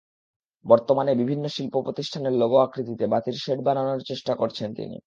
বর্তমানে 0.65 1.11
বিভিন্ন 1.15 1.45
প্রতিষ্ঠানের 1.85 2.33
লোগো 2.33 2.57
আকৃতিতে 2.57 3.05
বাতির 3.07 3.35
শেড 3.43 3.59
বানানোর 3.61 4.01
চেষ্টা 4.07 4.33
করছেন 4.35 4.69
তিনি। 4.73 4.97